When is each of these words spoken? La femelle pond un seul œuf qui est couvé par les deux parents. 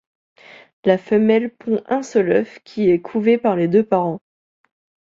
La 0.83 0.97
femelle 0.97 1.53
pond 1.53 1.83
un 1.87 2.01
seul 2.01 2.31
œuf 2.31 2.57
qui 2.63 2.89
est 2.89 3.01
couvé 3.03 3.37
par 3.37 3.55
les 3.55 3.67
deux 3.67 3.83
parents. 3.83 4.19